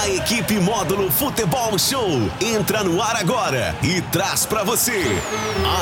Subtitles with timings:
[0.00, 2.08] A equipe Módulo Futebol Show
[2.40, 5.04] entra no ar agora e traz para você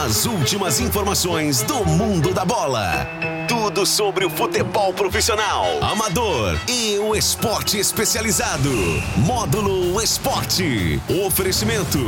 [0.04, 3.06] as últimas informações do mundo da bola.
[3.48, 8.71] Tudo sobre o futebol profissional, amador e o esporte especializado.
[9.17, 11.01] Módulo Esporte.
[11.26, 11.99] Oferecimento.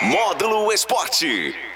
[0.02, 1.73] Módulo Esporte.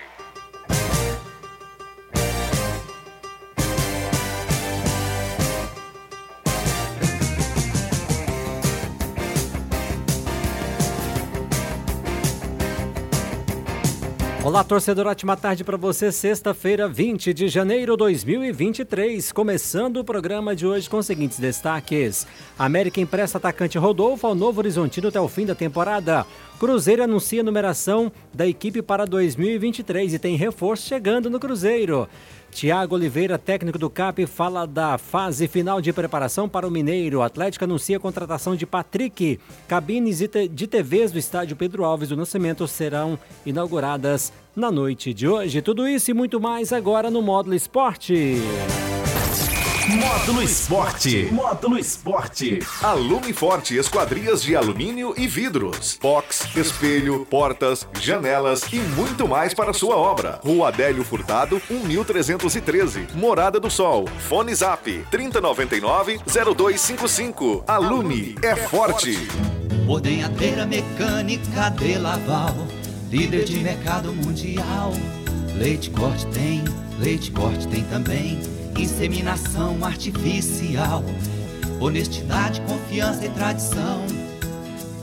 [14.57, 16.11] Olá, torcedor, ótima tarde para você.
[16.11, 19.31] Sexta-feira, 20 de janeiro de 2023.
[19.31, 22.25] Começando o programa de hoje com os seguintes destaques:
[22.57, 26.25] América empresta atacante Rodolfo ao Novo Horizontino até o fim da temporada.
[26.59, 32.09] Cruzeiro anuncia a numeração da equipe para 2023 e tem reforço chegando no Cruzeiro.
[32.49, 37.21] Tiago Oliveira, técnico do CAP, fala da fase final de preparação para o Mineiro.
[37.21, 39.39] Atlético anuncia a contratação de Patrick.
[39.67, 45.61] Cabines de TVs do estádio Pedro Alves do Nascimento serão inauguradas na noite de hoje.
[45.61, 48.41] Tudo isso e muito mais agora no Módulo Esporte.
[49.87, 51.29] Módulo Esporte.
[51.31, 52.59] Módulo Esporte.
[52.81, 55.99] Alume Forte Esquadrias de alumínio e vidros.
[56.01, 60.41] Box, espelho, portas, janelas e muito mais para sua obra.
[60.43, 63.09] Rua Adélio Furtado, 1313.
[63.13, 64.07] Morada do Sol.
[64.27, 67.63] Fone Zap 3099-0255.
[67.65, 69.15] Alume é forte.
[69.87, 72.76] Ordenhadeira mecânica de Laval.
[73.09, 74.91] Líder de mercado mundial.
[75.57, 76.61] Leite corte tem,
[76.99, 78.37] leite corte tem também
[78.77, 81.03] inseminação artificial,
[81.79, 84.05] honestidade, confiança e tradição.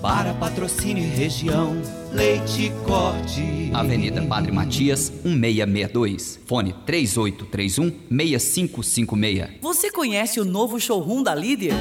[0.02, 1.74] Para patrocínio e região,
[2.12, 3.70] Leite Corte.
[3.72, 6.40] Avenida Padre Matias, 1662.
[6.44, 9.48] Fone 3831-6556.
[9.62, 11.72] Você conhece o novo showroom da Líder?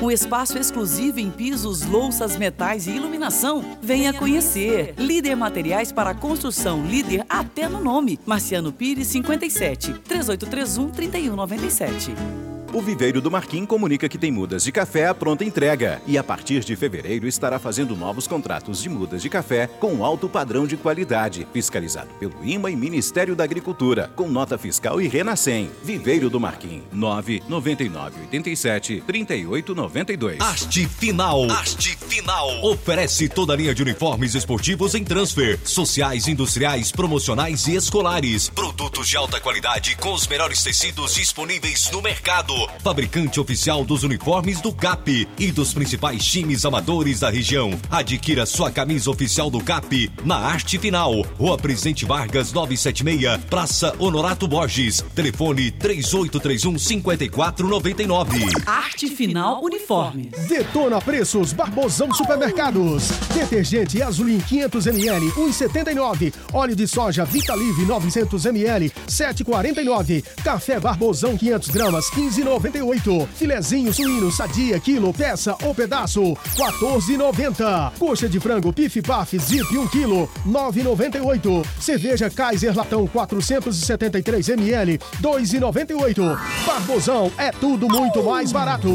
[0.00, 3.64] Um espaço exclusivo em pisos, louças, metais e iluminação.
[3.82, 4.94] Venha conhecer.
[4.96, 6.86] Líder Materiais para Construção.
[6.86, 8.18] Líder até no nome.
[8.24, 12.47] Marciano Pires 57 3831 3197.
[12.72, 16.22] O Viveiro do Marquim comunica que tem mudas de café à pronta entrega e a
[16.22, 20.76] partir de fevereiro estará fazendo novos contratos de mudas de café com alto padrão de
[20.76, 25.70] qualidade, fiscalizado pelo IMA e Ministério da Agricultura, com nota fiscal e Renascem.
[25.82, 30.38] Viveiro do Marquim, 99987 3892.
[30.38, 31.50] Haste Final.
[31.50, 32.64] Haste Final.
[32.64, 38.50] Oferece toda a linha de uniformes esportivos em transfer, sociais, industriais, promocionais e escolares.
[38.50, 42.57] Produtos de alta qualidade com os melhores tecidos disponíveis no mercado.
[42.82, 47.78] Fabricante oficial dos uniformes do CAP e dos principais times amadores da região.
[47.90, 51.22] Adquira sua camisa oficial do CAP na Arte Final.
[51.38, 55.04] Rua Presidente Vargas 976, Praça Honorato Borges.
[55.14, 58.46] Telefone 3831 5499.
[58.66, 60.32] Arte Final Uniformes.
[60.48, 63.08] Detona preços Barbosão Supermercados.
[63.34, 66.32] Detergente Azulim 500ml 1,79.
[66.52, 70.24] Óleo de soja Vitalive 900ml 7,49.
[70.42, 72.10] Café Barbosão 500 gramas
[72.48, 73.28] 15,98.
[73.34, 76.22] Filezinho suíno sadia quilo peça ou pedaço
[76.56, 77.92] 14,90.
[77.98, 81.66] Coxa de frango Pif Paf Zip 1 kg 9,98.
[81.80, 86.38] Cerveja Kaiser Latão 473ml 2,98.
[86.66, 88.88] Barbosão é tudo muito mais barato.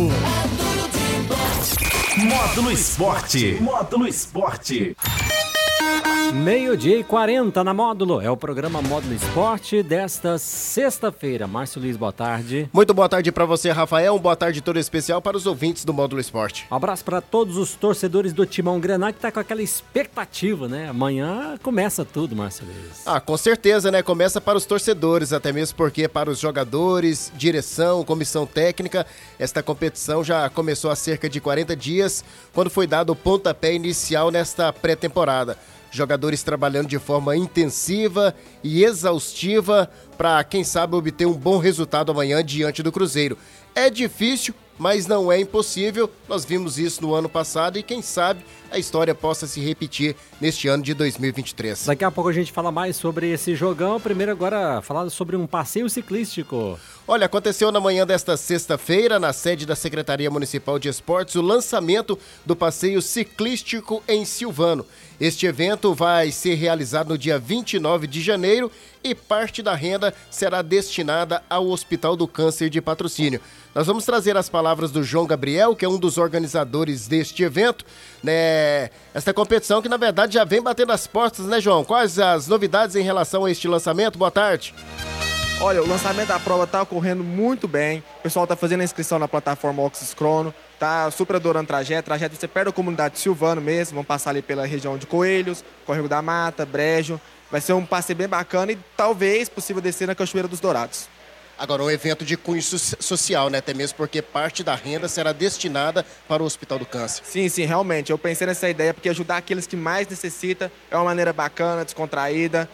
[2.18, 3.58] Módulo Esporte.
[3.60, 4.96] Módulo Esporte.
[6.32, 8.22] Meio-dia e 40 na Módulo.
[8.22, 11.48] É o programa Módulo Esporte desta sexta-feira.
[11.48, 12.70] Márcio Luiz, boa tarde.
[12.72, 14.18] Muito boa tarde para você, Rafael.
[14.18, 16.66] Boa tarde todo especial para os ouvintes do Módulo Esporte.
[16.72, 20.90] Um abraço para todos os torcedores do Timão Grená que tá com aquela expectativa, né?
[20.90, 23.02] Amanhã começa tudo, Márcio Luiz.
[23.06, 24.02] Ah, com certeza, né?
[24.02, 29.06] Começa para os torcedores, até mesmo porque para os jogadores, direção, comissão técnica,
[29.38, 32.24] esta competição já começou há cerca de 40 dias,
[32.54, 35.58] quando foi dado o pontapé inicial nesta pré-temporada
[35.94, 42.44] jogadores trabalhando de forma intensiva e exaustiva para, quem sabe, obter um bom resultado amanhã
[42.44, 43.38] diante do Cruzeiro.
[43.76, 46.10] É difícil, mas não é impossível.
[46.28, 48.44] Nós vimos isso no ano passado e quem sabe
[48.74, 51.86] a história possa se repetir neste ano de 2023.
[51.86, 54.00] Daqui a pouco a gente fala mais sobre esse jogão.
[54.00, 56.80] Primeiro agora falar sobre um passeio ciclístico.
[57.08, 62.18] Olha, aconteceu na manhã desta sexta-feira, na sede da Secretaria Municipal de Esportes, o lançamento
[62.46, 64.86] do passeio ciclístico em Silvano.
[65.20, 68.72] Este evento vai ser realizado no dia 29 de janeiro
[69.04, 73.40] e parte da renda será destinada ao Hospital do Câncer de Patrocínio.
[73.76, 77.86] Nós vamos trazer as palavras do João Gabriel, que é um dos organizadores deste evento,
[78.24, 78.63] né?
[79.14, 81.84] Esta competição que na verdade já vem batendo as portas, né, João?
[81.84, 84.18] Quais as novidades em relação a este lançamento?
[84.18, 84.74] Boa tarde.
[85.62, 88.04] Olha, o lançamento da prova está ocorrendo muito bem.
[88.20, 90.54] O pessoal está fazendo a inscrição na plataforma Oxys Crono.
[90.78, 92.06] Tá super adorando o trajeto.
[92.06, 93.96] Trajeto você perde a comunidade de Silvano mesmo.
[93.96, 97.20] Vão passar ali pela região de Coelhos, Córrego da Mata, Brejo.
[97.50, 101.08] Vai ser um passeio bem bacana e talvez possível descer na Cachoeira dos Dourados.
[101.58, 103.60] Agora, um evento de cunho social, né?
[103.60, 107.24] Até mesmo porque parte da renda será destinada para o Hospital do Câncer.
[107.26, 108.12] Sim, sim, realmente.
[108.12, 112.68] Eu pensei nessa ideia porque ajudar aqueles que mais necessitam é uma maneira bacana, descontraída.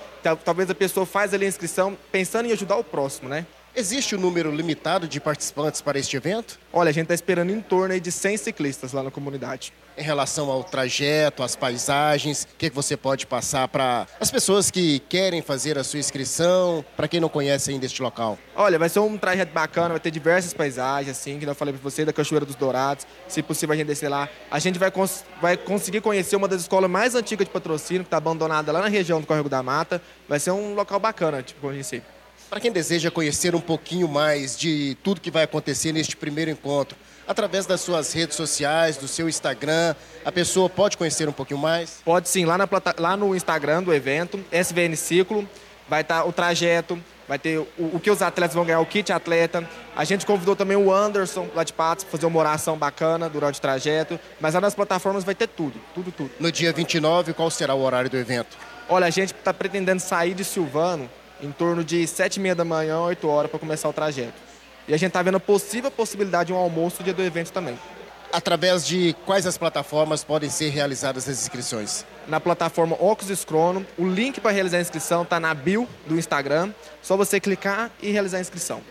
[0.44, 3.46] Talvez a pessoa faz ali a inscrição pensando em ajudar o próximo, né?
[3.80, 6.60] Existe um número limitado de participantes para este evento?
[6.74, 9.72] Olha, a gente está esperando em torno de 100 ciclistas lá na comunidade.
[9.98, 14.70] Em relação ao trajeto, às paisagens, o que, que você pode passar para as pessoas
[14.70, 18.38] que querem fazer a sua inscrição, para quem não conhece ainda este local?
[18.54, 21.82] Olha, vai ser um trajeto bacana, vai ter diversas paisagens, assim, que eu falei para
[21.82, 23.08] você, da Cachoeira dos Dourados.
[23.30, 24.28] Se possível, a gente descer lá.
[24.52, 28.08] A gente vai, cons vai conseguir conhecer uma das escolas mais antigas de patrocínio, que
[28.08, 30.02] está abandonada lá na região do Córrego da Mata.
[30.28, 32.04] Vai ser um local bacana, tipo, conhecer.
[32.50, 36.98] Para quem deseja conhecer um pouquinho mais de tudo que vai acontecer neste primeiro encontro,
[37.28, 42.02] através das suas redes sociais, do seu Instagram, a pessoa pode conhecer um pouquinho mais?
[42.04, 42.68] Pode sim, lá, na,
[42.98, 45.48] lá no Instagram do evento, SVN Ciclo,
[45.88, 48.86] vai estar tá o trajeto, vai ter o, o, que os atletas vão ganhar, o
[48.88, 49.70] kit atleta.
[49.96, 53.60] A gente convidou também o Anderson lá de Patos para fazer uma oração bacana durante
[53.60, 56.32] o trajeto, mas lá nas plataformas vai ter tudo, tudo, tudo.
[56.40, 58.58] No dia 29, qual será o horário do evento?
[58.90, 61.08] Olha, a gente está pretendendo sair de Silvano
[61.42, 64.34] em torno de 7 e meia da manhã, 8 horas para começar o trajeto.
[64.88, 67.52] E a gente está vendo a possível possibilidade de um almoço no dia do evento
[67.52, 67.78] também.
[68.32, 72.06] Através de quais as plataformas podem ser realizadas as inscrições?
[72.28, 73.86] Na plataforma Oculus Crono.
[73.98, 76.72] O link para realizar a inscrição está na bio do Instagram.
[77.02, 78.82] Só você clicar e realizar a inscrição.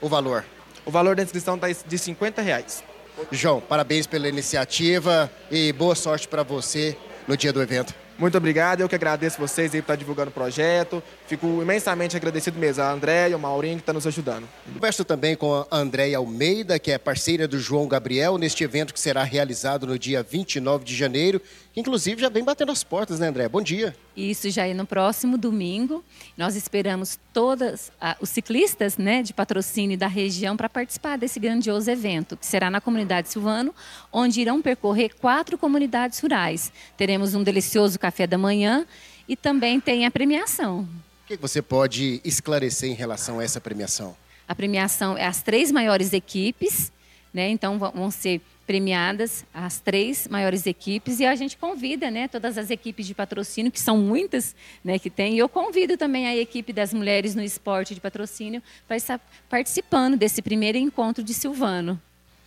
[0.00, 0.44] O valor?
[0.84, 2.84] O valor da inscrição está de 50 reais.
[3.30, 6.96] João, parabéns pela iniciativa e boa sorte para você
[7.26, 7.94] no dia do evento.
[8.18, 11.02] Muito obrigado, eu que agradeço vocês aí por estar divulgando o projeto.
[11.26, 14.48] Fico imensamente agradecido mesmo a André e o Maurinho que estão nos ajudando.
[14.72, 19.00] Converso também com a Andréia Almeida, que é parceira do João Gabriel, neste evento que
[19.00, 21.40] será realizado no dia 29 de janeiro
[21.76, 23.48] inclusive já vem batendo as portas, né, André?
[23.48, 23.96] Bom dia.
[24.16, 26.04] Isso já é no próximo domingo.
[26.36, 31.90] Nós esperamos todos ah, os ciclistas né, de patrocínio da região para participar desse grandioso
[31.90, 33.74] evento, que será na comunidade Silvano,
[34.12, 36.72] onde irão percorrer quatro comunidades rurais.
[36.96, 38.86] Teremos um delicioso café da manhã
[39.28, 40.86] e também tem a premiação.
[41.24, 44.14] O que você pode esclarecer em relação a essa premiação?
[44.46, 46.92] A premiação é as três maiores equipes,
[47.32, 47.48] né?
[47.48, 52.70] Então vão ser premiadas as três maiores equipes e a gente convida, né, todas as
[52.70, 56.72] equipes de patrocínio, que são muitas, né, que tem, e eu convido também a equipe
[56.72, 62.00] das mulheres no esporte de patrocínio para estar participando desse primeiro encontro de Silvano.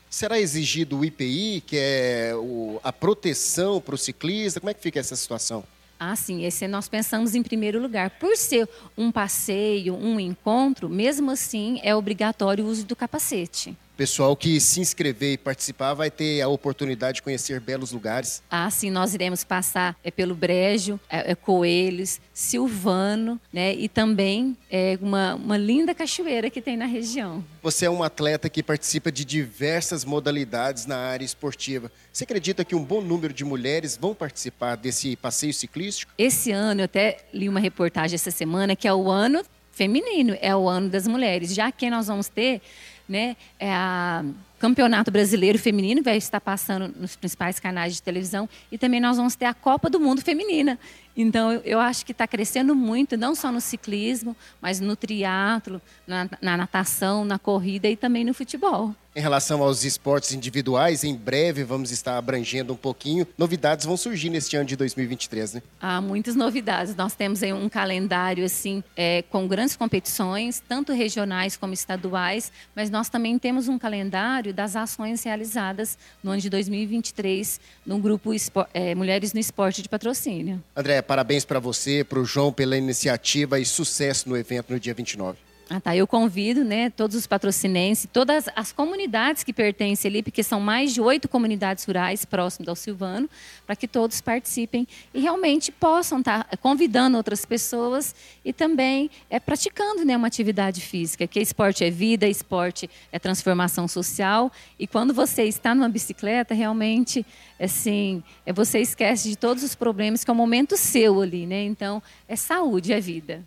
[0.10, 4.60] Será exigido o IPI, que é o, a proteção para o ciclista?
[4.60, 5.64] Como é que fica essa situação?
[6.00, 8.12] Ah, sim, esse nós pensamos em primeiro lugar.
[8.12, 14.36] Por ser um passeio, um encontro, mesmo assim é obrigatório o uso do capacete pessoal
[14.36, 18.44] que se inscrever e participar vai ter a oportunidade de conhecer belos lugares.
[18.50, 23.74] Ah, sim, nós iremos passar é, pelo Brejo, é, é, Coelhos, Silvano, né?
[23.74, 27.44] E também é, uma, uma linda cachoeira que tem na região.
[27.64, 31.92] Você é um atleta que participa de diversas modalidades na área esportiva.
[32.14, 36.12] Você acredita que um bom número de mulheres vão participar desse passeio ciclístico?
[36.18, 40.56] Esse ano, eu até li uma reportagem essa semana que é o ano feminino, é
[40.56, 42.62] o ano das mulheres, já que nós vamos ter
[43.08, 43.36] né?
[43.60, 44.24] É a
[44.60, 49.36] Campeonato Brasileiro Feminino, vai estar passando nos principais canais de televisão, e também nós vamos
[49.36, 50.80] ter a Copa do Mundo Feminina.
[51.18, 56.30] Então, eu acho que está crescendo muito, não só no ciclismo, mas no triatlo, na,
[56.40, 58.94] na, natação, na corrida e também no futebol.
[59.18, 63.26] Em relação aos esportes individuais, em breve vamos estar abrangendo um pouquinho.
[63.36, 65.64] Novidades vão surgir neste ano de 2023, né?
[65.82, 66.96] Há muitas novidades.
[66.96, 72.92] Nós temos aí um calendário assim é, com grandes competições, tanto regionais como estaduais, mas
[72.92, 78.30] nós também temos um calendário das ações realizadas no ano de 2023 no grupo
[78.72, 80.64] é, Mulheres no Esporte de Patrocínio.
[80.76, 84.94] André, parabéns para você, para o João pela iniciativa e sucesso no evento no dia
[84.94, 85.47] 29.
[85.70, 85.94] Ah, tá.
[85.94, 90.94] Eu convido, né, todos os patrocinenses, todas as comunidades que pertencem ali, porque são mais
[90.94, 93.30] de oito comunidades rurais próximas ao Silvano,
[93.66, 99.42] para que todos participem e realmente possam estar tá convidando outras pessoas e também é,
[99.42, 104.50] praticando, né, uma atividade física, que esporte é vida, esporte é transformação social.
[104.80, 107.26] E quando você está numa bicicleta, realmente,
[107.60, 111.62] assim, é, você esquece de todos os problemas que é o momento seu ali, né?
[111.64, 113.44] Então, é saúde, é vida.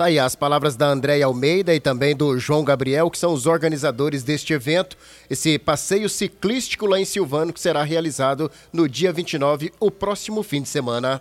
[0.00, 3.44] Tá aí as palavras da Andréia Almeida e também do João Gabriel, que são os
[3.44, 4.96] organizadores deste evento,
[5.28, 10.62] esse passeio ciclístico lá em Silvano, que será realizado no dia 29, o próximo fim
[10.62, 11.20] de semana.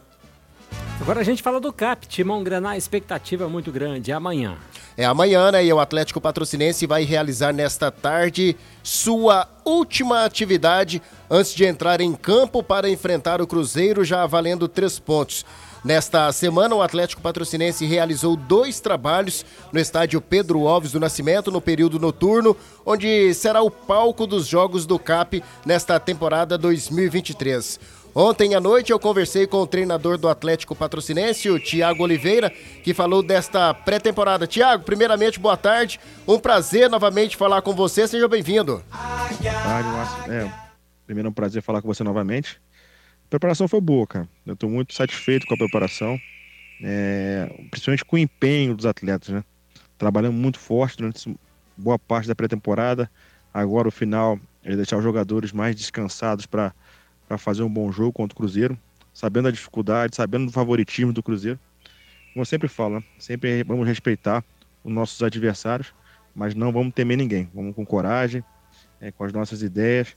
[1.02, 4.58] Agora a gente fala do CAP, Timão Graná, expectativa é muito grande, é amanhã.
[4.96, 5.66] É amanhã, né?
[5.66, 12.14] E o Atlético Patrocinense vai realizar nesta tarde sua última atividade antes de entrar em
[12.14, 15.46] campo para enfrentar o Cruzeiro, já valendo três pontos.
[15.84, 21.62] Nesta semana, o Atlético Patrocinense realizou dois trabalhos no estádio Pedro Alves do Nascimento, no
[21.62, 22.56] período noturno,
[22.86, 27.80] onde será o palco dos jogos do CAP nesta temporada 2023.
[28.14, 32.50] Ontem à noite eu conversei com o treinador do Atlético Patrocinense, o Tiago Oliveira,
[32.84, 34.48] que falou desta pré-temporada.
[34.48, 36.00] Tiago, primeiramente, boa tarde.
[36.28, 38.08] Um prazer novamente falar com você.
[38.08, 38.84] Seja bem-vindo.
[40.28, 40.52] É,
[41.06, 42.60] primeiro é um prazer falar com você novamente.
[43.30, 44.28] A preparação foi boa, cara.
[44.44, 46.20] Eu estou muito satisfeito com a preparação,
[46.82, 49.44] é, principalmente com o empenho dos atletas, né?
[50.00, 51.38] Trabalhando muito forte durante
[51.78, 53.08] boa parte da pré-temporada.
[53.54, 56.74] Agora, o final, é deixar os jogadores mais descansados para
[57.38, 58.76] fazer um bom jogo contra o Cruzeiro,
[59.14, 61.60] sabendo a dificuldade, sabendo do favoritismo do Cruzeiro.
[62.34, 63.04] Como eu sempre falo, né?
[63.20, 64.44] sempre vamos respeitar
[64.84, 65.94] os nossos adversários,
[66.34, 67.48] mas não vamos temer ninguém.
[67.54, 68.44] Vamos com coragem,
[69.00, 70.16] é, com as nossas ideias,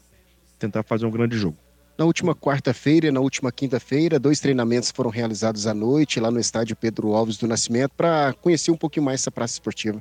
[0.58, 1.58] tentar fazer um grande jogo.
[1.96, 6.40] Na última quarta-feira e na última quinta-feira, dois treinamentos foram realizados à noite lá no
[6.40, 10.00] estádio Pedro Alves do Nascimento para conhecer um pouquinho mais essa praça esportiva.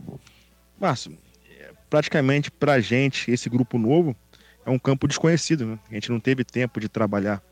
[0.80, 1.18] Márcio,
[1.90, 4.16] praticamente para a gente, esse grupo novo,
[4.66, 5.66] é um campo desconhecido.
[5.66, 5.80] Né?
[5.90, 7.44] A gente não teve tempo de trabalhar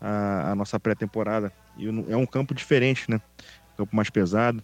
[0.00, 1.52] a, a nossa pré-temporada.
[1.76, 3.20] E é um campo diferente, né?
[3.74, 4.62] Um campo mais pesado.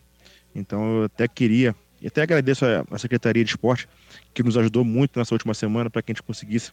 [0.54, 3.88] Então eu até queria, e até agradeço a, Secretaria de Esporte,
[4.32, 6.72] que nos ajudou muito nessa última semana para que a gente conseguisse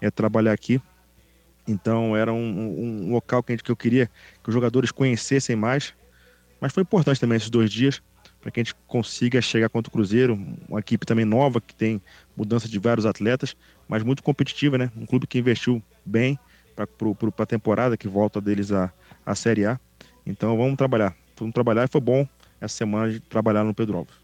[0.00, 0.80] é, trabalhar aqui.
[1.70, 4.10] Então era um, um local que, gente, que eu queria
[4.42, 5.94] que os jogadores conhecessem mais.
[6.60, 8.02] Mas foi importante também esses dois dias
[8.40, 12.00] para que a gente consiga chegar contra o Cruzeiro, uma equipe também nova que tem
[12.34, 13.54] mudança de vários atletas,
[13.86, 14.90] mas muito competitiva, né?
[14.96, 16.38] Um clube que investiu bem
[16.74, 16.86] para
[17.38, 18.90] a temporada que volta deles à,
[19.34, 19.78] Série A.
[20.24, 22.26] Então vamos trabalhar, vamos trabalhar e foi bom
[22.60, 24.14] essa semana de trabalhar no Pedro Alves.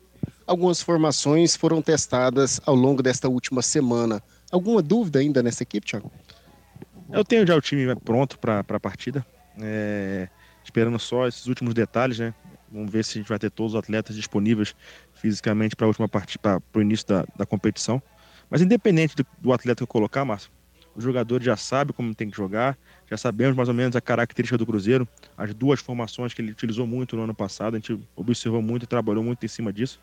[0.47, 4.23] Algumas formações foram testadas ao longo desta última semana.
[4.51, 6.11] Alguma dúvida ainda nessa equipe, Thiago?
[7.11, 9.25] Eu tenho já o time pronto para a partida.
[9.61, 10.29] É,
[10.63, 12.35] esperando só esses últimos detalhes, né?
[12.71, 14.75] Vamos ver se a gente vai ter todos os atletas disponíveis
[15.15, 18.03] fisicamente para a última partida, para o início da, da competição.
[18.51, 20.51] Mas independente do, do atleta que eu colocar, Márcio,
[20.95, 22.77] o jogador já sabe como tem que jogar,
[23.09, 26.87] já sabemos mais ou menos a característica do Cruzeiro, as duas formações que ele utilizou
[26.87, 30.01] muito no ano passado, a gente observou muito e trabalhou muito em cima disso.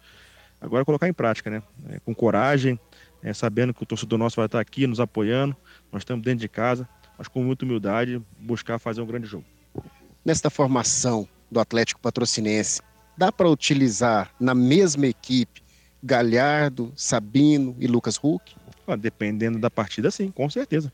[0.61, 1.61] Agora colocar em prática, né?
[1.89, 2.79] É, com coragem,
[3.23, 5.55] é, sabendo que o torcedor nosso vai estar aqui nos apoiando,
[5.91, 6.87] nós estamos dentro de casa,
[7.17, 9.45] mas com muita humildade, buscar fazer um grande jogo.
[10.25, 12.81] Nesta formação do Atlético Patrocinense,
[13.17, 15.61] dá para utilizar na mesma equipe
[16.03, 18.55] Galhardo, Sabino e Lucas Huck?
[18.85, 20.91] Ah, dependendo da partida, sim, com certeza.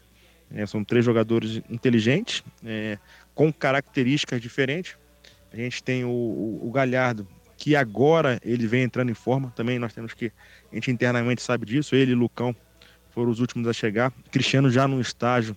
[0.51, 2.99] É, são três jogadores inteligentes, é,
[3.33, 4.95] com características diferentes.
[5.51, 7.27] A gente tem o, o, o Galhardo,
[7.59, 9.51] que agora ele vem entrando em forma.
[9.53, 10.31] Também nós temos que,
[10.71, 12.55] a gente internamente sabe disso, ele e Lucão
[13.09, 14.13] foram os últimos a chegar.
[14.31, 15.55] Cristiano já num estágio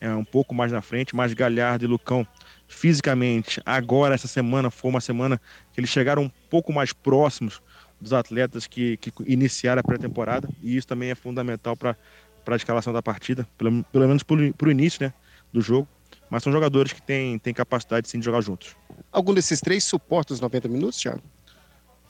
[0.00, 2.24] é, um pouco mais na frente, mas Galhardo e Lucão
[2.68, 5.38] fisicamente, agora essa semana foi uma semana
[5.72, 7.60] que eles chegaram um pouco mais próximos
[8.00, 11.96] dos atletas que, que iniciaram a pré-temporada e isso também é fundamental para
[12.46, 15.12] a escalação da partida, pelo, pelo menos para o início né,
[15.52, 15.86] do jogo.
[16.32, 18.74] Mas são jogadores que têm, têm capacidade sim de jogar juntos.
[19.12, 21.20] Algum desses três suporta os 90 minutos, Thiago?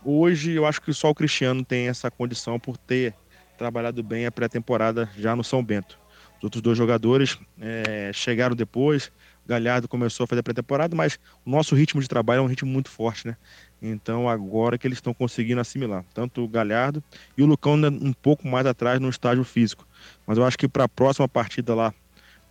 [0.04, 3.16] Hoje eu acho que só o Cristiano tem essa condição por ter
[3.58, 5.98] trabalhado bem a pré-temporada já no São Bento.
[6.38, 9.10] Os outros dois jogadores é, chegaram depois,
[9.44, 12.46] o Galhardo começou a fazer a pré-temporada, mas o nosso ritmo de trabalho é um
[12.46, 13.36] ritmo muito forte, né?
[13.82, 17.02] Então agora que eles estão conseguindo assimilar, tanto o Galhardo
[17.36, 19.84] e o Lucão um pouco mais atrás no estágio físico.
[20.24, 21.92] Mas eu acho que para a próxima partida lá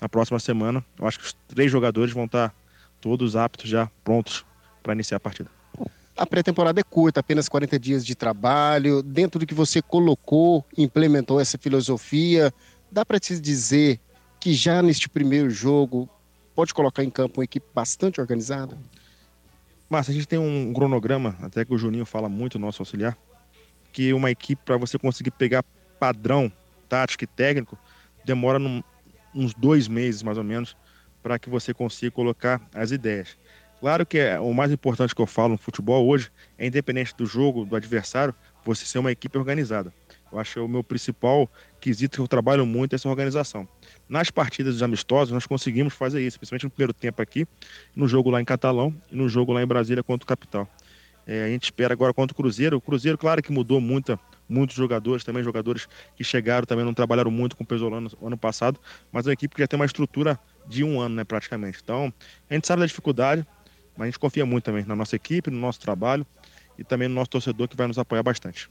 [0.02, 0.84] na próxima semana.
[1.00, 2.54] Eu acho que os três jogadores vão estar
[3.00, 4.44] todos aptos já, prontos
[4.82, 5.50] para iniciar a partida.
[6.18, 9.02] A pré-temporada é curta, apenas 40 dias de trabalho.
[9.02, 12.54] Dentro do que você colocou, implementou essa filosofia,
[12.92, 14.00] dá para te dizer
[14.40, 16.10] que já neste primeiro jogo
[16.56, 18.78] pode colocar em campo uma equipe bastante organizada?
[19.90, 23.18] Márcia, a gente tem um cronograma, até que o Juninho fala muito, nosso auxiliar,
[23.92, 25.64] que uma equipe, para você conseguir pegar
[26.00, 26.52] padrão
[26.88, 27.78] tático e técnico,
[28.24, 28.84] demora num,
[29.34, 30.76] uns dois meses, mais ou menos,
[31.22, 33.38] para que você consiga colocar as ideias.
[33.80, 37.26] Claro que é, o mais importante que eu falo no futebol hoje é independente do
[37.26, 38.34] jogo, do adversário,
[38.64, 39.92] você ser uma equipe organizada.
[40.32, 43.68] Eu acho que é o meu principal quesito que eu trabalho muito essa organização.
[44.08, 47.46] Nas partidas de amistosos, nós conseguimos fazer isso, principalmente no primeiro tempo aqui,
[47.96, 50.70] no jogo lá em Catalão e no jogo lá em Brasília contra o Capital.
[51.26, 52.78] É, a gente espera agora contra o Cruzeiro.
[52.78, 54.20] O Cruzeiro, claro que mudou muita,
[54.52, 58.38] muitos jogadores, também jogadores que chegaram, também não trabalharam muito com o Pesolano no ano
[58.38, 58.80] passado,
[59.12, 61.80] mas é uma equipe que já tem uma estrutura de um ano, né, praticamente.
[61.82, 62.14] Então,
[62.50, 63.48] a gente sabe da dificuldade,
[63.96, 66.26] mas a gente confia muito também na nossa equipe, no nosso trabalho
[66.78, 68.70] e também no nosso torcedor que vai nos apoiar bastante.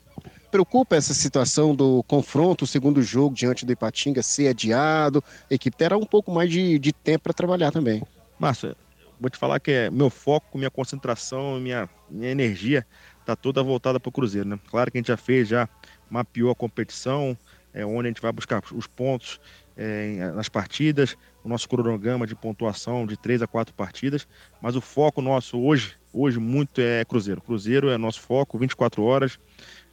[0.51, 5.77] Preocupa essa situação do confronto, o segundo jogo diante do Ipatinga ser adiado, a equipe
[5.77, 8.03] terá um pouco mais de, de tempo para trabalhar também.
[8.39, 8.77] Márcio,
[9.19, 12.87] vou te falar que é meu foco, minha concentração, minha, minha energia
[13.31, 14.59] está toda voltada para o Cruzeiro, né?
[14.69, 15.69] Claro que a gente já fez, já
[16.09, 17.37] mapeou a competição,
[17.73, 19.41] é, onde a gente vai buscar os pontos
[19.77, 24.27] é, nas partidas, o nosso cronograma de pontuação de três a quatro partidas,
[24.61, 27.41] mas o foco nosso hoje, hoje muito é Cruzeiro.
[27.41, 29.39] Cruzeiro é nosso foco, 24 horas,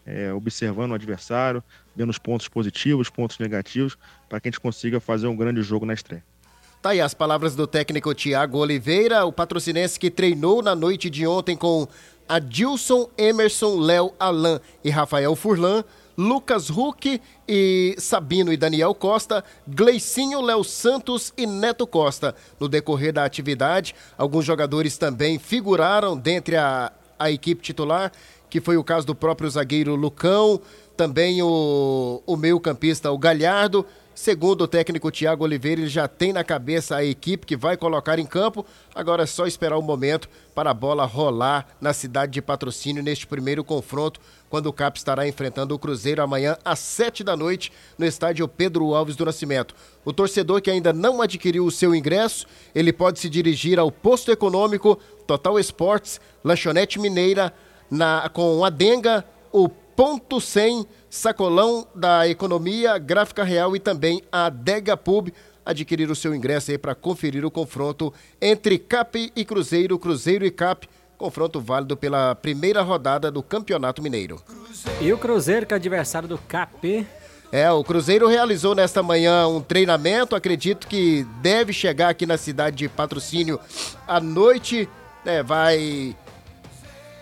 [0.06, 1.63] é, observando o adversário,
[1.96, 5.86] vendo os pontos positivos, pontos negativos, para que a gente consiga fazer um grande jogo
[5.86, 6.24] na estreia.
[6.82, 11.25] Tá aí as palavras do técnico Tiago Oliveira, o patrocinense que treinou na noite de
[11.25, 11.88] ontem com
[12.27, 15.84] Adilson, Emerson, Léo, Alain e Rafael Furlan
[16.17, 22.34] Lucas Huck e Sabino e Daniel Costa, Gleicinho, Léo Santos e Neto Costa.
[22.60, 28.12] No decorrer da atividade, alguns jogadores também figuraram dentre a, a equipe titular,
[28.50, 30.60] que foi o caso do próprio zagueiro Lucão,
[30.96, 33.86] também o, o meio-campista, o Galhardo,
[34.17, 38.17] Segundo o técnico Tiago Oliveira, ele já tem na cabeça a equipe que vai colocar
[38.17, 38.65] em campo.
[38.95, 43.27] Agora é só esperar o momento para a bola rolar na cidade de patrocínio neste
[43.27, 44.19] primeiro confronto,
[44.50, 48.95] quando o CAP estará enfrentando o Cruzeiro amanhã às sete da noite no estádio Pedro
[48.95, 49.75] Alves do Nascimento.
[50.03, 54.31] O torcedor que ainda não adquiriu o seu ingresso, ele pode se dirigir ao posto
[54.31, 57.53] econômico Total Esportes, Lanchonete Mineira,
[57.89, 64.50] na, com a Denga, o Ponto 100 Sacolão da Economia, Gráfica Real e também a
[64.50, 65.30] Dega Pub
[65.66, 70.52] adquirir o seu ingresso aí para conferir o confronto entre CAP e Cruzeiro, Cruzeiro e
[70.52, 70.88] CAP.
[71.17, 74.41] Confronto válido pela primeira rodada do Campeonato Mineiro.
[75.02, 77.08] E o Cruzeiro, que é adversário do CAP.
[77.52, 80.36] É, o Cruzeiro realizou nesta manhã um treinamento.
[80.36, 83.60] Acredito que deve chegar aqui na cidade de patrocínio
[84.08, 84.88] à noite.
[85.26, 86.15] Né, vai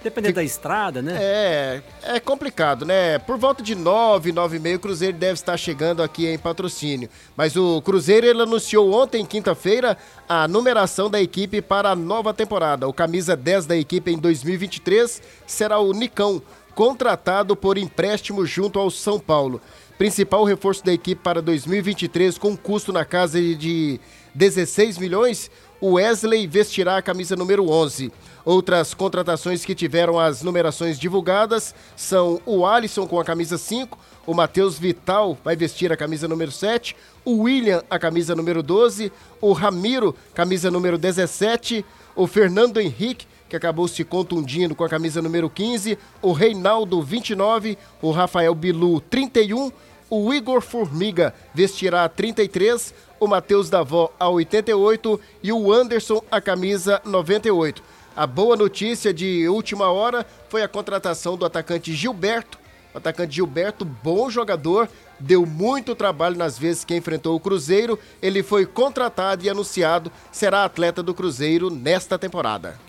[0.05, 1.17] Dependendo da estrada, né?
[1.19, 3.17] É, é complicado, né?
[3.17, 7.09] Por volta de 9, 9 e meio, o Cruzeiro deve estar chegando aqui em patrocínio.
[7.35, 9.97] Mas o Cruzeiro ele anunciou ontem, quinta-feira,
[10.29, 12.87] a numeração da equipe para a nova temporada.
[12.87, 16.39] O camisa 10 da equipe em 2023 será o Nicão,
[16.75, 19.59] contratado por empréstimo junto ao São Paulo.
[19.97, 23.99] Principal reforço da equipe para 2023 com custo na casa de
[24.35, 25.49] 16 milhões,
[25.93, 28.11] Wesley vestirá a camisa número 11.
[28.43, 34.33] Outras contratações que tiveram as numerações divulgadas são o Alisson com a camisa 5, o
[34.33, 39.51] Matheus Vital vai vestir a camisa número 7, o William a camisa número 12, o
[39.51, 45.49] Ramiro, camisa número 17, o Fernando Henrique, que acabou se contundindo com a camisa número
[45.49, 49.71] 15, o Reinaldo 29, o Rafael Bilu 31,
[50.09, 56.41] o Igor Formiga vestirá a 33, o Matheus Davó a 88 e o Anderson a
[56.41, 57.81] camisa 98.
[58.15, 62.57] A boa notícia de última hora foi a contratação do atacante Gilberto.
[62.93, 64.87] O atacante Gilberto, bom jogador,
[65.19, 67.99] deu muito trabalho nas vezes que enfrentou o Cruzeiro.
[68.21, 72.79] Ele foi contratado e anunciado será atleta do Cruzeiro nesta temporada.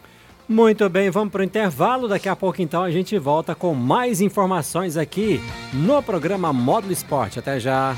[0.49, 2.07] Muito bem, vamos para o intervalo.
[2.07, 5.41] Daqui a pouco, então, a gente volta com mais informações aqui
[5.73, 7.41] no programa Módulo Esporte.
[7.41, 7.97] Até já.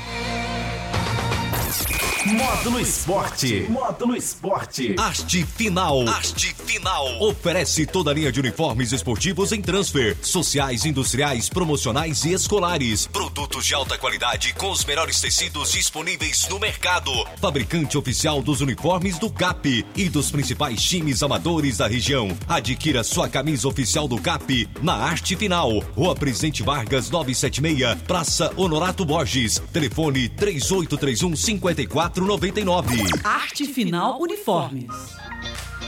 [2.31, 3.65] Módulo Esporte.
[3.69, 4.95] Módulo Esporte.
[4.99, 6.07] Haste Final.
[6.07, 7.23] Haste Final.
[7.23, 13.07] Oferece toda a linha de uniformes esportivos em transfer, sociais, industriais, promocionais e escolares.
[13.07, 17.11] Produtos de alta qualidade com os melhores tecidos disponíveis no mercado.
[17.41, 22.37] Fabricante oficial dos uniformes do CAP e dos principais times amadores da região.
[22.47, 25.79] Adquira sua camisa oficial do CAP na Haste Final.
[25.95, 29.59] Rua Presidente Vargas 976, Praça Honorato Borges.
[29.73, 33.21] Telefone 3831 54 4,99.
[33.23, 34.87] Arte Final Uniformes.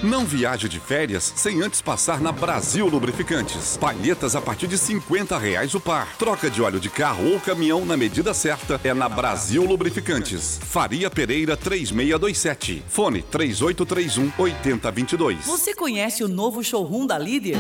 [0.02, 3.78] Não viaje de férias sem antes passar na Brasil Lubrificantes.
[3.78, 6.16] Palhetas a partir de 50 reais o par.
[6.18, 10.58] Troca de óleo de carro ou caminhão na medida certa é na Brasil Lubrificantes.
[10.64, 12.82] Faria Pereira 3627.
[12.88, 15.46] Fone 3831 8022.
[15.46, 17.58] Você conhece o novo showroom da Líder?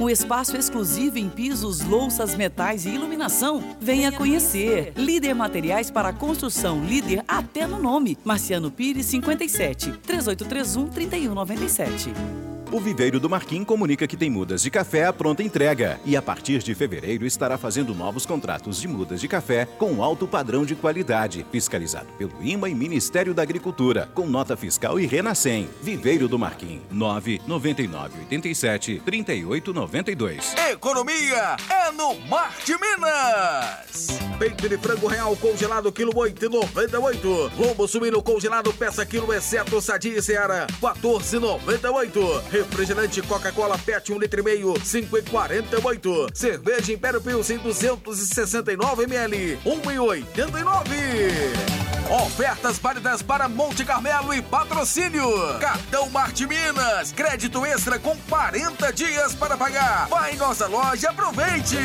[0.00, 3.62] Um espaço exclusivo em pisos, louças, metais e iluminação.
[3.80, 4.92] Venha conhecer.
[4.96, 8.16] Líder Materiais para Construção, líder até no nome.
[8.24, 12.49] Marciano Pires 57 3831 3197.
[12.72, 16.22] O Viveiro do Marquim comunica que tem mudas de café à pronta entrega e a
[16.22, 20.76] partir de fevereiro estará fazendo novos contratos de mudas de café com alto padrão de
[20.76, 25.68] qualidade, fiscalizado pelo IMA e Ministério da Agricultura, com nota fiscal e Renascem.
[25.82, 30.54] Viveiro do Marquim, 99987 3892.
[30.70, 34.06] Economia é no Marte Minas.
[34.38, 37.50] Peito de frango real congelado quilo 8,98.
[37.58, 42.59] Lombo suíno congelado peça quilo exceto sadia e seara 14,98.
[42.60, 46.28] Refrigerante Coca-Cola PET 1 litro e meio, 5,48.
[46.34, 50.90] Cerveja Império Pilsen 269 ml, 1,89.
[52.10, 55.26] Ofertas válidas para Monte Carmelo e patrocínio.
[55.58, 60.08] Cartão Marte Minas, crédito extra com 40 dias para pagar.
[60.08, 61.76] Vai em nossa loja, aproveite.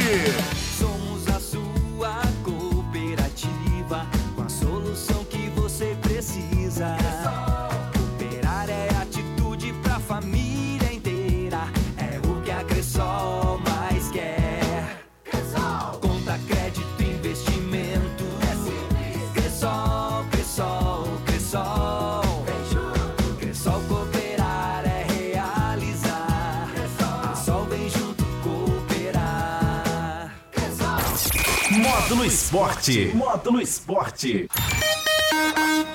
[32.56, 33.12] Esporte.
[33.14, 34.48] Módulo Esporte.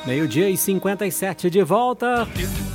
[0.05, 2.29] Meio-dia e 57 de volta.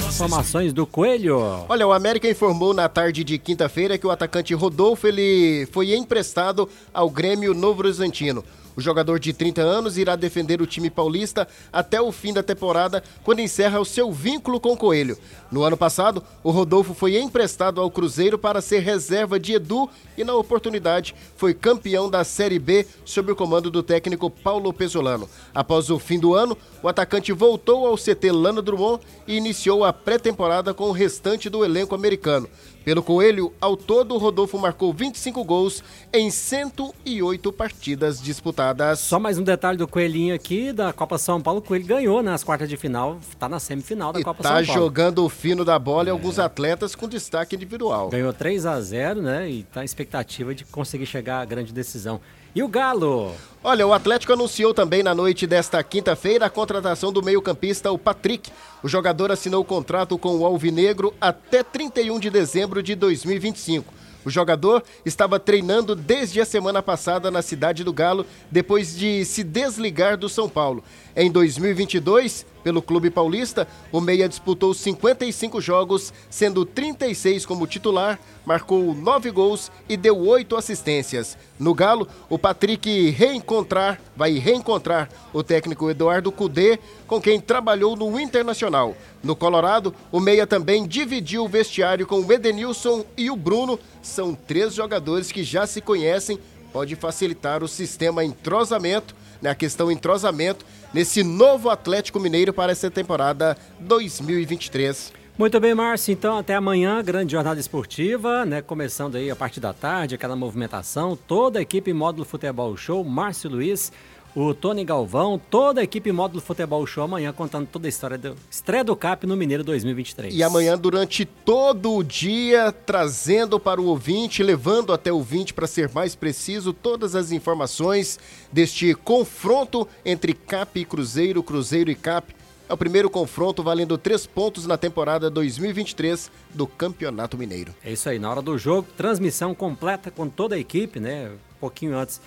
[0.08, 1.64] Informações do Coelho.
[1.70, 6.68] Olha, o América informou na tarde de quinta-feira que o atacante Rodolfo ele foi emprestado
[6.92, 8.44] ao Grêmio Novo Horizontino.
[8.76, 13.04] O jogador de 30 anos irá defender o time paulista até o fim da temporada,
[13.24, 15.18] quando encerra o seu vínculo com o Coelho.
[15.52, 20.24] No ano passado, o Rodolfo foi emprestado ao Cruzeiro para ser reserva de Edu e,
[20.24, 25.30] na oportunidade, foi campeão da Série B sob o comando do técnico Paulo Pesolano.
[25.54, 29.94] Após o fim do ano, o atacante voltou ao CT Lano Drummond e iniciou a
[29.94, 32.50] pré-temporada com o restante do elenco americano.
[32.86, 39.00] Pelo Coelho, ao todo, o Rodolfo marcou 25 gols em 108 partidas disputadas.
[39.00, 41.62] Só mais um detalhe do Coelhinho aqui, da Copa São Paulo.
[41.62, 44.66] O Coelho ganhou nas quartas de final, tá na semifinal da E Copa tá São
[44.68, 44.82] Paulo.
[44.84, 48.10] jogando o fino da bola e alguns atletas com destaque individual.
[48.10, 49.50] Ganhou 3 a 0 né?
[49.50, 52.22] E tá em expectativa de conseguir chegar à grande decisão.
[52.56, 53.34] E o Galo?
[53.62, 58.50] Olha, o Atlético anunciou também na noite desta quinta-feira a contratação do meio-campista, o Patrick.
[58.82, 63.94] O jogador assinou o contrato com o Alvinegro até 31 de dezembro de 2025.
[64.24, 69.44] O jogador estava treinando desde a semana passada na cidade do Galo, depois de se
[69.44, 70.82] desligar do São Paulo.
[71.14, 78.96] Em 2022, pelo Clube Paulista, o Meia disputou 55 jogos, sendo 36 como titular, marcou
[78.96, 81.38] 9 gols e deu 8 assistências.
[81.60, 88.20] No Galo, o Patrick reencontrar, vai reencontrar o técnico Eduardo Cudê, com quem trabalhou no
[88.20, 88.98] Internacional.
[89.22, 93.80] No Colorado, o Meia também dividiu o vestiário com o Edenilson e o Bruno.
[94.02, 96.40] São três jogadores que já se conhecem,
[96.74, 102.90] pode facilitar o sistema entrosamento, né, a questão entrosamento, nesse novo Atlético Mineiro para essa
[102.90, 105.14] temporada 2023.
[105.38, 106.14] Muito bem, Márcio.
[106.14, 108.62] Então, até amanhã, grande jornada esportiva, né?
[108.62, 111.18] Começando aí a partir da tarde, aquela movimentação.
[111.28, 113.92] Toda a equipe Módulo Futebol Show, Márcio Luiz,
[114.36, 118.36] o Tony Galvão, toda a equipe Módulo Futebol Show amanhã contando toda a história do
[118.52, 120.36] estreia do CAP no Mineiro 2023.
[120.36, 125.66] E amanhã, durante todo o dia, trazendo para o ouvinte, levando até o ouvinte, para
[125.66, 128.20] ser mais preciso, todas as informações
[128.52, 132.36] deste confronto entre CAP e Cruzeiro, Cruzeiro e CAP.
[132.68, 137.74] É o primeiro confronto valendo três pontos na temporada 2023 do Campeonato Mineiro.
[137.86, 141.30] É isso aí, na hora do jogo, transmissão completa com toda a equipe, né?
[141.30, 142.20] Um pouquinho antes,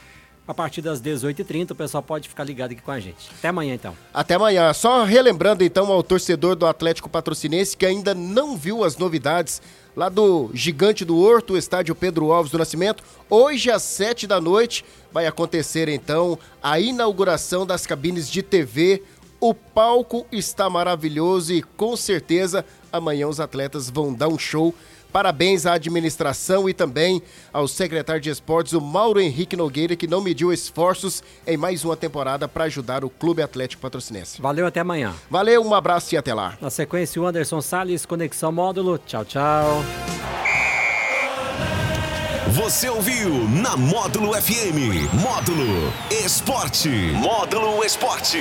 [0.48, 3.30] a partir das 18h30, o pessoal pode ficar ligado aqui com a gente.
[3.38, 3.94] Até amanhã, então.
[4.14, 4.72] Até amanhã.
[4.72, 9.60] Só relembrando então ao torcedor do Atlético Patrocinense que ainda não viu as novidades
[9.94, 13.04] lá do Gigante do Horto, estádio Pedro Alves do Nascimento.
[13.28, 19.02] Hoje às 7 da noite vai acontecer então a inauguração das cabines de TV.
[19.38, 24.74] O palco está maravilhoso e com certeza amanhã os atletas vão dar um show.
[25.12, 30.20] Parabéns à administração e também ao secretário de esportes, o Mauro Henrique Nogueira, que não
[30.20, 34.40] mediu esforços em mais uma temporada para ajudar o Clube Atlético Patrocinense.
[34.40, 35.14] Valeu, até amanhã.
[35.30, 36.58] Valeu, um abraço e até lá.
[36.60, 38.98] Na sequência, o Anderson Salles, Conexão Módulo.
[38.98, 39.84] Tchau, tchau.
[42.50, 43.30] Você ouviu
[43.62, 45.08] na Módulo FM.
[45.12, 46.88] Módulo Esporte.
[46.88, 48.36] Módulo Esporte.